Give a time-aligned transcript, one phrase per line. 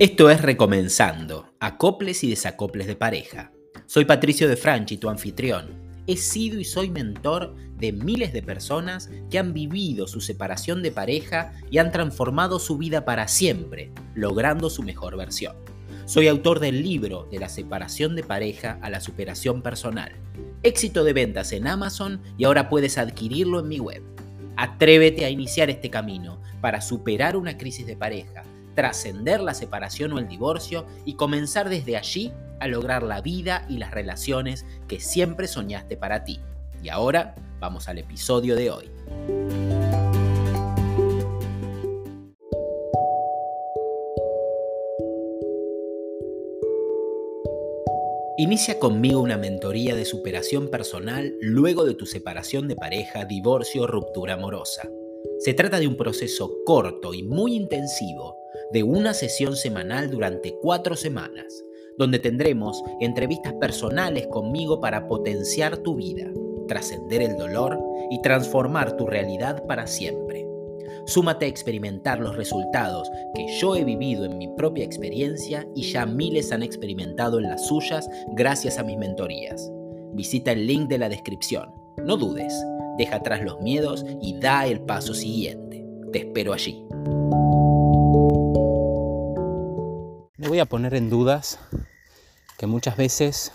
[0.00, 3.50] Esto es Recomenzando, acoples y desacoples de pareja.
[3.86, 5.70] Soy Patricio de Franchi, tu anfitrión.
[6.06, 10.92] He sido y soy mentor de miles de personas que han vivido su separación de
[10.92, 15.56] pareja y han transformado su vida para siempre, logrando su mejor versión.
[16.04, 20.12] Soy autor del libro De la separación de pareja a la superación personal.
[20.62, 24.04] Éxito de ventas en Amazon y ahora puedes adquirirlo en mi web.
[24.56, 28.44] Atrévete a iniciar este camino para superar una crisis de pareja
[28.78, 33.78] trascender la separación o el divorcio y comenzar desde allí a lograr la vida y
[33.78, 36.38] las relaciones que siempre soñaste para ti.
[36.80, 38.88] Y ahora vamos al episodio de hoy.
[48.36, 53.86] Inicia conmigo una mentoría de superación personal luego de tu separación de pareja, divorcio o
[53.88, 54.88] ruptura amorosa.
[55.40, 58.37] Se trata de un proceso corto y muy intensivo
[58.72, 61.64] de una sesión semanal durante cuatro semanas,
[61.96, 66.30] donde tendremos entrevistas personales conmigo para potenciar tu vida,
[66.68, 67.78] trascender el dolor
[68.10, 70.46] y transformar tu realidad para siempre.
[71.06, 76.04] Súmate a experimentar los resultados que yo he vivido en mi propia experiencia y ya
[76.04, 79.70] miles han experimentado en las suyas gracias a mis mentorías.
[80.12, 81.72] Visita el link de la descripción.
[82.04, 82.54] No dudes,
[82.98, 85.82] deja atrás los miedos y da el paso siguiente.
[86.12, 86.84] Te espero allí.
[90.48, 91.58] Voy a poner en dudas
[92.56, 93.52] que muchas veces,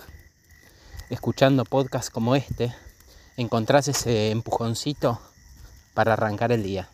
[1.09, 2.71] escuchando podcasts como este,
[3.35, 5.19] encontrás ese empujoncito
[5.95, 6.87] para arrancar el día.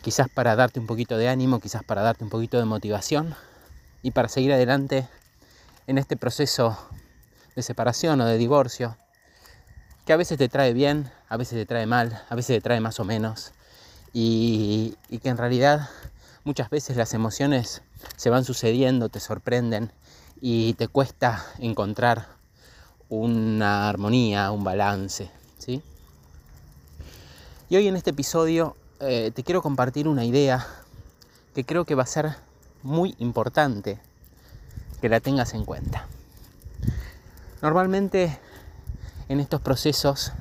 [0.00, 3.34] Quizás para darte un poquito de ánimo, quizás para darte un poquito de motivación
[4.02, 5.06] y para seguir adelante
[5.86, 6.78] en este proceso
[7.54, 8.96] de separación o de divorcio,
[10.06, 12.80] que a veces te trae bien, a veces te trae mal, a veces te trae
[12.80, 13.52] más o menos,
[14.14, 15.90] y, y que en realidad
[16.44, 17.82] muchas veces las emociones
[18.16, 19.90] se van sucediendo, te sorprenden
[20.40, 22.28] y te cuesta encontrar
[23.08, 25.30] una armonía, un balance.
[25.58, 25.82] ¿sí?
[27.68, 30.66] Y hoy en este episodio eh, te quiero compartir una idea
[31.54, 32.36] que creo que va a ser
[32.82, 33.98] muy importante
[35.00, 36.06] que la tengas en cuenta.
[37.62, 38.38] Normalmente
[39.28, 40.32] en estos procesos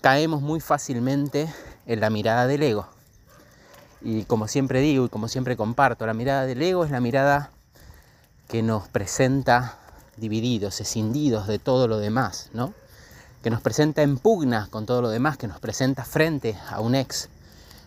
[0.00, 1.52] caemos muy fácilmente
[1.84, 2.99] en la mirada del ego.
[4.02, 7.50] Y como siempre digo y como siempre comparto, la mirada del ego es la mirada
[8.48, 9.78] que nos presenta
[10.16, 12.74] divididos, escindidos de todo lo demás, ¿no?
[13.42, 16.94] Que nos presenta en pugna con todo lo demás, que nos presenta frente a un
[16.94, 17.28] ex,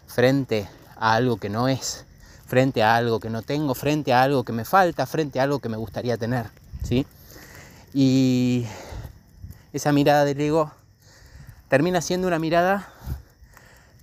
[0.07, 2.05] frente a algo que no es,
[2.45, 5.59] frente a algo que no tengo, frente a algo que me falta, frente a algo
[5.59, 6.47] que me gustaría tener,
[6.83, 7.05] ¿sí?
[7.93, 8.65] Y
[9.73, 10.71] esa mirada del ego
[11.69, 12.87] termina siendo una mirada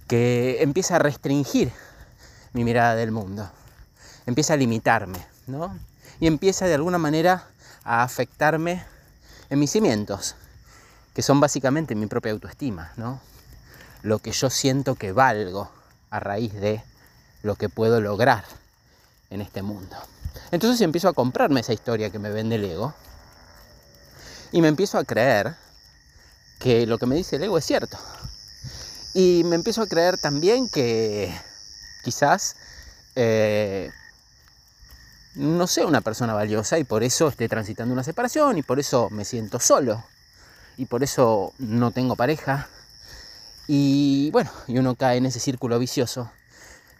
[0.08, 1.72] que empieza a restringir
[2.52, 3.50] mi mirada del mundo.
[4.26, 5.76] Empieza a limitarme, ¿no?
[6.18, 7.46] Y empieza de alguna manera
[7.84, 8.84] a afectarme
[9.48, 10.36] en mis cimientos,
[11.14, 13.20] que son básicamente mi propia autoestima, ¿no?
[14.02, 15.70] Lo que yo siento que valgo
[16.10, 16.82] a raíz de
[17.42, 18.44] lo que puedo lograr
[19.30, 19.96] en este mundo.
[20.50, 22.94] Entonces empiezo a comprarme esa historia que me vende el ego
[24.52, 25.54] y me empiezo a creer
[26.58, 27.96] que lo que me dice el ego es cierto.
[29.14, 31.34] Y me empiezo a creer también que
[32.02, 32.56] quizás
[33.16, 33.90] eh,
[35.34, 39.08] no sea una persona valiosa y por eso esté transitando una separación y por eso
[39.10, 40.04] me siento solo
[40.76, 42.68] y por eso no tengo pareja.
[43.68, 46.30] Y bueno, y uno cae en ese círculo vicioso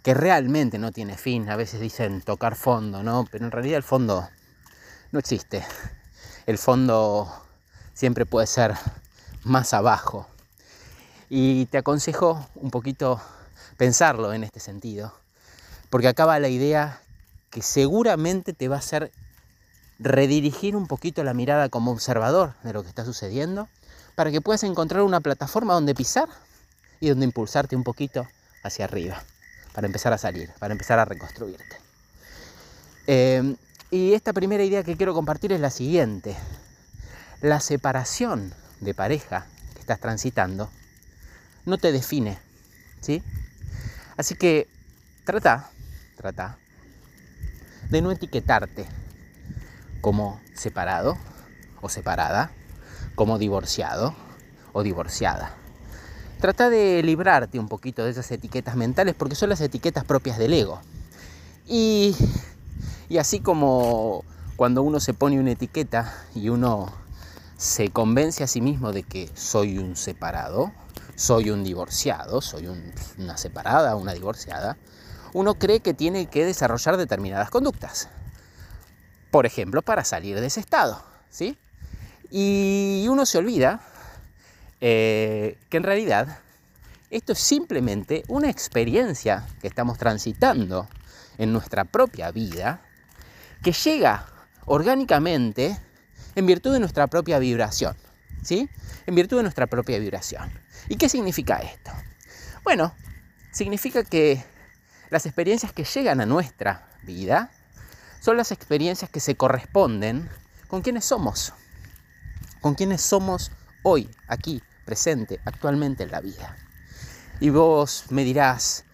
[0.03, 1.49] que realmente no tiene fin.
[1.51, 3.27] A veces dicen tocar fondo, ¿no?
[3.31, 4.29] Pero en realidad el fondo
[5.13, 5.65] no existe.
[6.47, 7.33] El fondo
[7.95, 8.75] siempre puede ser
[9.45, 10.27] más abajo.
[11.29, 13.21] Y te aconsejo un poquito
[13.81, 15.11] pensarlo en este sentido,
[15.89, 17.01] porque acaba la idea
[17.49, 19.11] que seguramente te va a hacer
[19.99, 23.71] redirigir un poquito la mirada como observador de lo que está sucediendo,
[24.17, 26.29] para que puedas encontrar una plataforma donde pisar
[27.01, 28.29] y donde impulsarte un poquito
[28.63, 29.23] hacia arriba,
[29.73, 31.77] para empezar a salir, para empezar a reconstruirte.
[33.07, 33.57] Em,
[33.91, 36.37] y esta primera idea que quiero compartir es la siguiente.
[37.41, 40.69] La separación de pareja que estás transitando
[41.65, 42.39] no te define,
[43.01, 43.23] ¿sí?
[44.21, 44.69] Así que
[45.25, 45.71] trata,
[46.15, 46.59] trata
[47.89, 48.85] de no etiquetarte
[50.03, 51.17] como separado
[51.81, 52.53] o separada,
[53.15, 54.15] como divorciado
[54.75, 55.55] o divorciada.
[56.39, 60.53] Trata de librarte un poquito de esas etiquetas mentales porque son las etiquetas propias del
[60.53, 60.83] ego.
[61.67, 62.15] Y,
[63.09, 64.27] y así como
[64.57, 66.93] cuando uno se pone una etiqueta y uno
[67.57, 70.73] se convence a sí mismo de que soy un separado,
[71.21, 72.67] soy un divorciado, soy
[73.19, 74.79] una separada, una divorciada,
[75.35, 78.09] uno cree que tiene que desarrollar determinadas conductas.
[79.31, 81.05] Por ejemplo, para salir de ese estado.
[81.29, 81.59] ¿sí?
[82.31, 83.83] Y uno se olvida
[84.81, 86.39] eh, que en realidad
[87.11, 90.89] esto es simplemente una experiencia que estamos transitando
[91.37, 92.81] en nuestra propia vida
[93.63, 94.25] que llega
[94.65, 95.79] orgánicamente
[96.35, 97.95] en virtud de nuestra propia vibración.
[98.43, 98.69] ¿Sí?
[99.07, 100.51] En virtud de nuestra propia vibración.
[100.89, 101.93] ¿Y qué significa esto?
[102.65, 102.95] Bueno,
[103.53, 104.45] significa que
[105.11, 107.51] las experiencias que llegan a nuestra vida
[108.21, 110.29] son las experiencias que se corresponden
[110.69, 111.53] con quienes somos,
[112.61, 113.51] con quienes somos
[113.83, 116.57] hoy, aquí, presente, actualmente en la vida.
[117.41, 118.85] Y vos me dirás,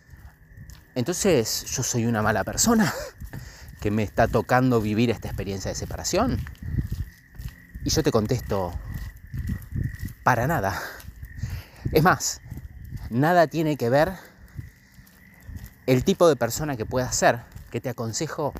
[0.94, 2.94] entonces yo soy una mala persona
[3.80, 6.38] que me está tocando vivir esta experiencia de separación.
[7.84, 8.72] Y yo te contesto,
[10.26, 10.74] para nada.
[11.92, 12.40] Es más,
[13.10, 14.12] nada tiene que ver
[15.86, 18.52] el tipo de persona que puedas ser, que te aconsejo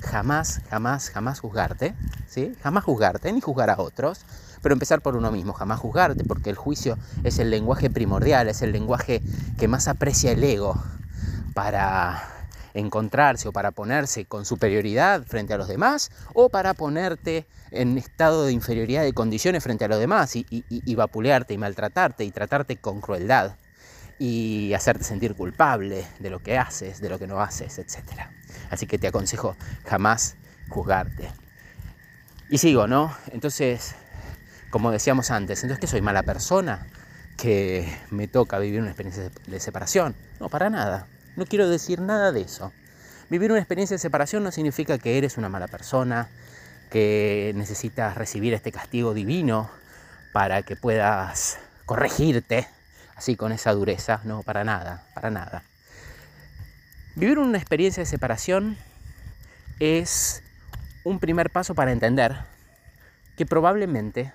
[0.00, 1.94] jamás, jamás, jamás juzgarte,
[2.26, 2.56] ¿sí?
[2.62, 4.24] Jamás juzgarte, ni juzgar a otros,
[4.62, 8.62] pero empezar por uno mismo, jamás juzgarte, porque el juicio es el lenguaje primordial, es
[8.62, 9.20] el lenguaje
[9.58, 10.82] que más aprecia el ego
[11.52, 12.22] para
[12.74, 18.44] encontrarse o para ponerse con superioridad frente a los demás o para ponerte en estado
[18.44, 22.76] de inferioridad de condiciones frente a los demás y, y, vapulearte y maltratarte y tratarte
[22.76, 23.56] con crueldad
[24.18, 28.28] y hacerte sentir culpable de lo que haces, de lo que no haces, etc.
[28.70, 29.56] Así que te aconsejo
[29.86, 30.36] jamás
[30.68, 31.30] juzgarte.
[32.50, 33.14] Y sigo, ¿no?
[33.32, 33.94] Entonces,
[34.70, 36.86] como decíamos antes, entonces que soy mala persona,
[37.36, 40.14] que me toca vivir una experiencia de separación.
[40.38, 41.06] No, para nada.
[41.36, 42.72] No quiero decir nada de eso.
[43.30, 46.28] Vivir una experiencia de separación no significa que eres una mala persona,
[46.90, 49.70] que necesitas recibir este castigo divino
[50.32, 52.66] para que puedas corregirte
[53.14, 54.20] así con esa dureza.
[54.24, 55.62] No, para nada, para nada.
[57.14, 58.76] Vivir una experiencia de separación
[59.78, 60.42] es
[61.04, 62.36] un primer paso para entender
[63.36, 64.32] que probablemente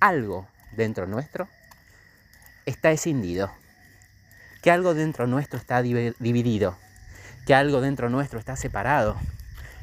[0.00, 0.46] algo
[0.76, 1.48] dentro nuestro
[2.66, 3.50] está escindido
[4.62, 6.76] que algo dentro nuestro está dividido,
[7.46, 9.16] que algo dentro nuestro está separado,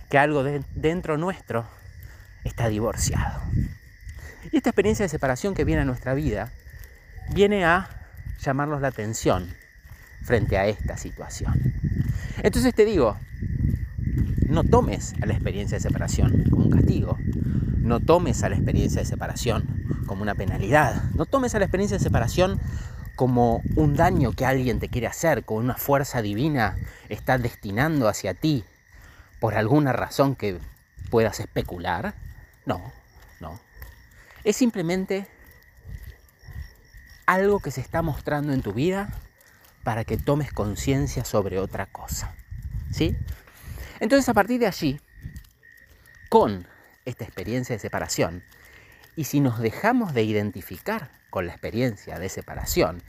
[0.10, 0.44] que algo
[0.76, 1.66] dentro nuestro
[2.44, 3.42] está divorciado.
[4.52, 6.52] Y esta experiencia de separación que viene a nuestra vida
[7.34, 7.90] viene a
[8.40, 9.50] llamarnos la atención
[10.24, 11.54] frente a esta situación.
[12.44, 13.18] Entonces te digo,
[14.48, 17.18] no tomes a la experiencia de separación como un castigo,
[17.80, 21.98] no tomes a la experiencia de separación como una penalidad, no tomes a la experiencia
[21.98, 22.60] de separación
[23.16, 26.78] como un daño que alguien te quiere hacer, como una fuerza divina
[27.10, 28.64] está destinando hacia ti
[29.40, 30.60] por alguna razón que
[31.10, 32.16] puedas especular.
[32.66, 32.82] No,
[33.40, 33.60] no.
[34.44, 35.28] Es simplemente
[37.26, 39.10] algo que se está mostrando en tu vida
[39.84, 42.36] para que tomes conciencia sobre otra cosa.
[42.92, 43.16] ¿Sí?
[44.00, 45.00] Entonces a partir de allí,
[46.30, 46.68] con
[47.06, 48.44] esta experiencia de separación,
[49.16, 53.02] y si nos dejamos de identificar con la experiencia de separación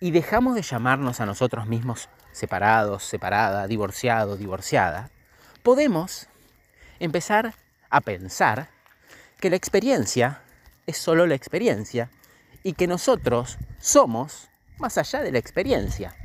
[0.00, 5.10] y dejamos de llamarnos a nosotros mismos separados, separada, divorciado, divorciada,
[5.62, 6.28] podemos
[6.98, 7.54] empezar
[7.90, 8.68] a pensar
[9.40, 10.40] que la experiencia
[10.86, 12.10] es solo la experiencia
[12.62, 16.16] y que nosotros somos más allá de la experiencia.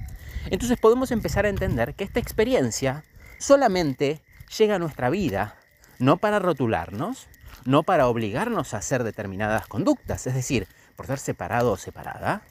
[0.50, 3.04] Entonces podemos empezar a entender que esta experiencia
[3.38, 4.22] solamente
[4.58, 5.56] llega a nuestra vida
[6.00, 7.28] no para rotularnos,
[7.70, 12.42] no para obligarnos a hacer determinadas conductas, es decir, por ser separado o separada,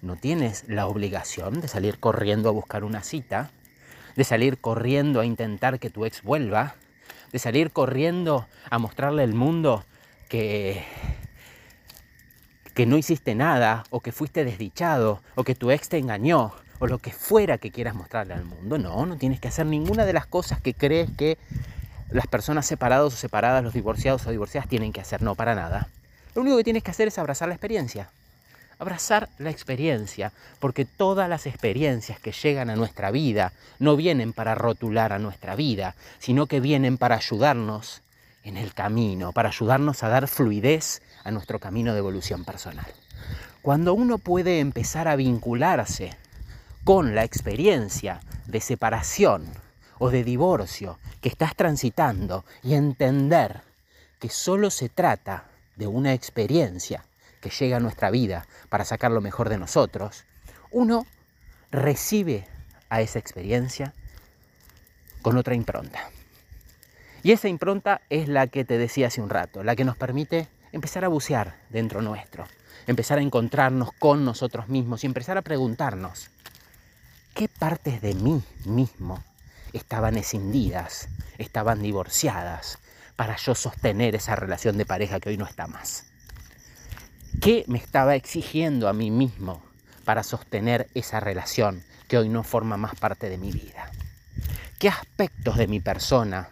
[0.00, 3.50] no tienes la obligación de salir corriendo a buscar una cita,
[4.16, 6.76] de salir corriendo a intentar que tu ex vuelva,
[7.32, 9.84] de salir corriendo a mostrarle al mundo
[10.30, 10.82] que
[12.72, 16.86] que no hiciste nada o que fuiste desdichado o que tu ex te engañó o
[16.86, 18.78] lo que fuera que quieras mostrarle al mundo.
[18.78, 21.36] No, no tienes que hacer ninguna de las cosas que crees que
[22.12, 25.22] las personas separadas o separadas, los divorciados o divorciadas tienen que hacer.
[25.22, 25.88] No, para nada.
[26.34, 28.10] Lo único que tienes que hacer es abrazar la experiencia.
[28.78, 34.54] Abrazar la experiencia, porque todas las experiencias que llegan a nuestra vida no vienen para
[34.54, 38.02] rotular a nuestra vida, sino que vienen para ayudarnos
[38.44, 42.86] en el camino, para ayudarnos a dar fluidez a nuestro camino de evolución personal.
[43.62, 46.16] Cuando uno puede empezar a vincularse
[46.82, 49.46] con la experiencia de separación
[50.02, 53.60] o de divorcio que estás transitando y entender
[54.18, 55.44] que solo se trata
[55.76, 57.04] de una experiencia
[57.40, 60.24] que llega a nuestra vida para sacar lo mejor de nosotros,
[60.72, 61.06] uno
[61.70, 62.48] recibe
[62.88, 63.94] a esa experiencia
[65.22, 66.10] con otra impronta.
[67.22, 70.48] Y esa impronta es la que te decía hace un rato, la que nos permite
[70.72, 72.48] empezar a bucear dentro nuestro,
[72.88, 76.28] empezar a encontrarnos con nosotros mismos y empezar a preguntarnos,
[77.34, 79.22] ¿qué partes de mí mismo
[79.72, 82.78] estaban escindidas, estaban divorciadas,
[83.16, 86.06] para yo sostener esa relación de pareja que hoy no está más.
[87.40, 89.62] ¿Qué me estaba exigiendo a mí mismo
[90.04, 93.90] para sostener esa relación que hoy no forma más parte de mi vida?
[94.78, 96.48] ¿Qué aspectos de mi persona,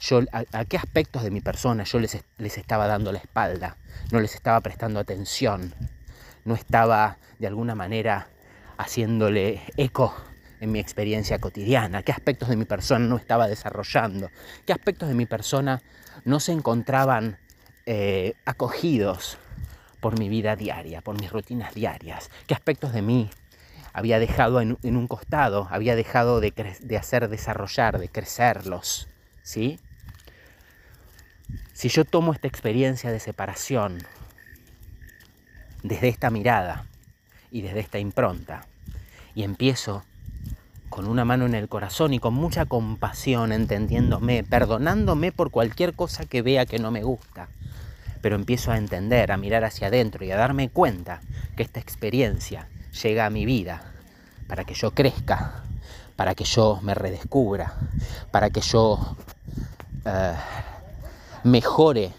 [0.00, 3.76] yo, a, qué aspectos de mi persona yo les, les estaba dando la espalda?
[4.10, 5.74] No les estaba prestando atención,
[6.44, 8.28] no estaba de alguna manera
[8.78, 10.14] haciéndole eco
[10.60, 14.30] en mi experiencia cotidiana, qué aspectos de mi persona no estaba desarrollando,
[14.64, 15.82] qué aspectos de mi persona
[16.24, 17.38] no se encontraban
[17.84, 19.38] eh, acogidos
[20.00, 23.30] por mi vida diaria, por mis rutinas diarias, qué aspectos de mí
[23.92, 29.08] había dejado en, un costado, había dejado de, de, hacer desarrollar, de crecerlos,
[29.42, 29.80] ¿sí?
[31.72, 33.98] Si yo tomo esta experiencia de separación
[35.82, 36.84] desde esta mirada
[37.50, 38.66] y desde esta impronta
[39.34, 40.04] y empiezo
[40.96, 46.24] con una mano en el corazón y con mucha compasión, entendiéndome, perdonándome por cualquier cosa
[46.24, 47.48] que vea que no me gusta.
[48.22, 51.20] Pero empiezo a entender, a mirar hacia adentro y a darme cuenta
[51.54, 52.66] que esta experiencia
[53.02, 53.92] llega a mi vida
[54.48, 55.64] para que yo crezca,
[56.16, 57.74] para que yo me redescubra,
[58.30, 59.18] para que yo
[60.06, 60.34] eh,
[61.44, 62.12] mejore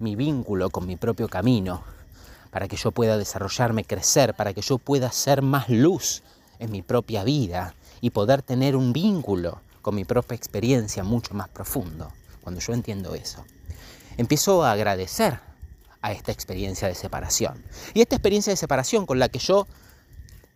[0.00, 1.82] mi vínculo con mi propio camino,
[2.50, 6.22] para que yo pueda desarrollarme, crecer, para que yo pueda ser más luz
[6.58, 11.48] en mi propia vida, y poder tener un vínculo con mi propia experiencia mucho más
[11.48, 12.12] profundo.
[12.42, 13.44] Cuando yo entiendo eso,
[14.16, 15.40] empiezo a agradecer
[16.02, 17.62] a esta experiencia de separación.
[17.94, 19.66] Y esta experiencia de separación con la que yo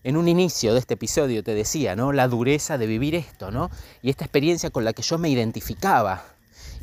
[0.04, 2.12] en un inicio de este episodio te decía, ¿no?
[2.12, 3.70] La dureza de vivir esto, ¿no?
[4.02, 6.24] Y esta experiencia con la que yo me identificaba.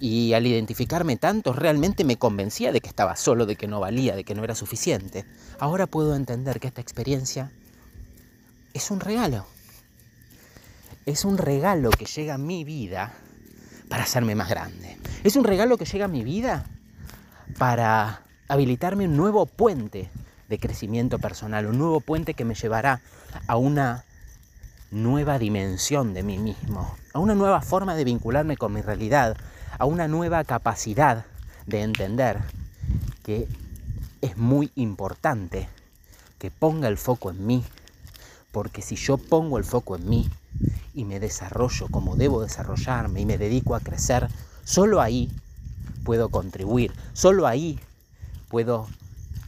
[0.01, 4.15] Y al identificarme tanto, realmente me convencía de que estaba solo, de que no valía,
[4.15, 5.25] de que no era suficiente.
[5.59, 7.51] Ahora puedo entender que esta experiencia
[8.73, 9.45] es un regalo
[11.05, 13.13] es un regalo que llega a mi vida
[13.89, 14.97] para hacerme más grande.
[15.23, 16.65] Es un regalo que llega a mi vida
[17.57, 20.09] para habilitarme un nuevo puente
[20.47, 23.01] de crecimiento personal, un nuevo puente que me llevará
[23.47, 24.03] a una
[24.91, 29.37] nueva dimensión de mí mismo, a una nueva forma de vincularme con mi realidad,
[29.77, 31.25] a una nueva capacidad
[31.67, 32.39] de entender
[33.23, 33.47] que
[34.21, 35.69] es muy importante
[36.39, 37.63] que ponga el foco en mí,
[38.51, 40.29] porque si yo pongo el foco en mí,
[40.93, 44.27] y me desarrollo como debo desarrollarme y me dedico a crecer,
[44.63, 45.31] solo ahí
[46.03, 47.79] puedo contribuir, solo ahí
[48.49, 48.87] puedo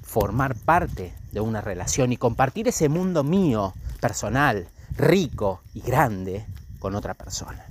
[0.03, 6.46] formar parte de una relación y compartir ese mundo mío, personal, rico y grande
[6.79, 7.65] con otra persona.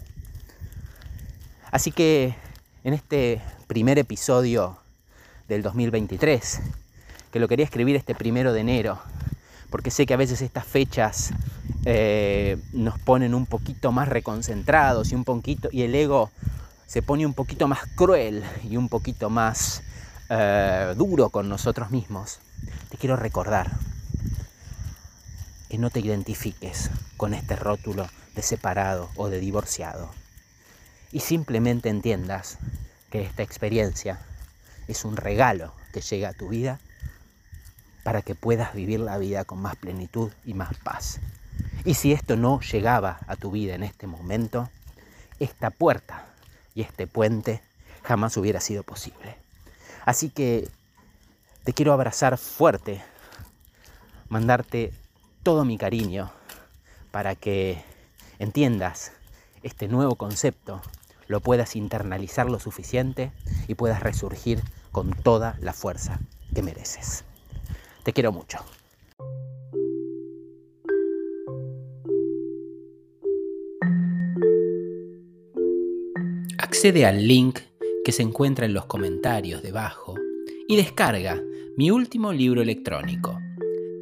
[1.71, 2.35] Así que
[2.83, 4.79] en este primer episodio
[5.49, 6.61] del 2023,
[7.31, 8.99] que lo quería escribir este primero de enero,
[9.71, 11.31] porque sé que a veces estas fechas
[11.85, 16.31] eh, nos ponen un poquito más reconcentrados y un poquito y el ego
[16.87, 19.83] se pone un poquito más cruel y un poquito más
[20.29, 22.41] eh, duro con nosotros mismos,
[22.89, 23.71] te quiero recordar
[25.69, 30.11] que no te identifiques con este rótulo de separado o de divorciado.
[31.13, 32.59] Y simplemente entiendas
[33.11, 34.21] que esta experiencia
[34.89, 36.81] es un regalo que llega a tu vida
[38.03, 41.21] para que puedas vivir la vida con más plenitud y más paz.
[41.85, 44.69] Y si esto no llegaba a tu vida en este momento,
[45.39, 46.27] esta puerta
[46.75, 47.63] y este puente
[48.03, 49.37] jamás hubiera sido posible.
[50.05, 50.69] Así que
[51.65, 53.03] te quiero abrazar fuerte,
[54.29, 54.93] mandarte
[55.43, 56.31] todo mi cariño
[57.11, 57.83] para que
[58.39, 59.13] entiendas
[59.63, 60.81] este nuevo concepto,
[61.29, 63.31] lo puedas internalizar lo suficiente
[63.69, 66.19] y puedas resurgir con toda la fuerza
[66.55, 67.25] que mereces.
[68.11, 68.59] Te quiero mucho.
[76.59, 77.61] Accede al link
[78.05, 80.17] que se encuentra en los comentarios debajo
[80.67, 81.41] y descarga
[81.77, 83.39] mi último libro electrónico.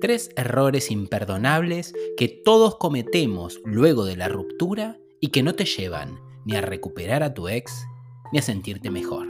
[0.00, 6.18] Tres errores imperdonables que todos cometemos luego de la ruptura y que no te llevan
[6.46, 7.84] ni a recuperar a tu ex
[8.32, 9.28] ni a sentirte mejor.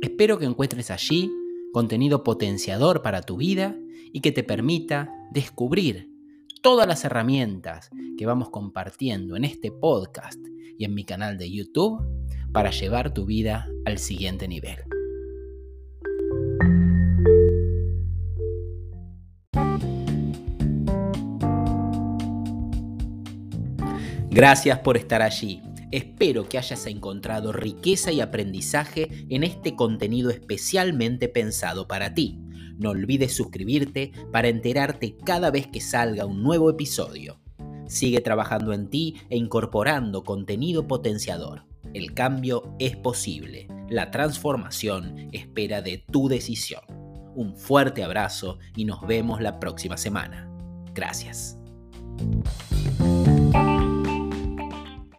[0.00, 1.32] Espero que encuentres allí
[1.72, 3.76] contenido potenciador para tu vida
[4.12, 6.10] y que te permita descubrir
[6.62, 10.38] todas las herramientas que vamos compartiendo en este podcast
[10.78, 12.00] y en mi canal de YouTube
[12.52, 14.78] para llevar tu vida al siguiente nivel.
[24.30, 25.67] Gracias por estar allí.
[25.90, 32.38] Espero que hayas encontrado riqueza y aprendizaje en este contenido especialmente pensado para ti.
[32.78, 37.40] No olvides suscribirte para enterarte cada vez que salga un nuevo episodio.
[37.86, 41.64] Sigue trabajando en ti e incorporando contenido potenciador.
[41.94, 43.66] El cambio es posible.
[43.88, 46.82] La transformación espera de tu decisión.
[47.34, 50.50] Un fuerte abrazo y nos vemos la próxima semana.
[50.94, 51.56] Gracias.